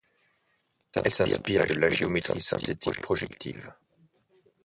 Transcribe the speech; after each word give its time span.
Elle 0.95 1.13
s'inspire 1.13 1.67
de 1.67 1.75
la 1.75 1.91
géométrie 1.91 2.41
synthétique 2.41 3.01
projective. 3.01 3.71